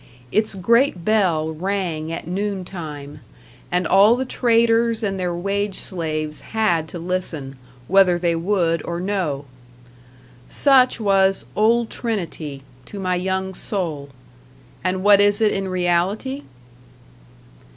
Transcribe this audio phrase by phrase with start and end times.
[0.31, 3.19] Its great bell rang at noon time,
[3.71, 7.55] and all the traders and their wage slaves had to listen,
[7.87, 9.45] whether they would or no!
[10.49, 14.09] Such was Old Trinity to my young soul;
[14.83, 16.45] and what is it in reality?